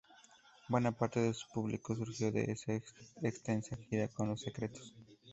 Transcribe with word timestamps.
Buena 0.67 0.91
parte 0.93 1.19
de 1.19 1.31
su 1.31 1.47
público 1.49 1.95
surgió 1.95 2.31
de 2.31 2.45
esa 2.45 2.73
extensa 3.21 3.77
gira 3.87 4.07
con 4.07 4.29
Los 4.29 4.41
Secretos. 4.41 4.95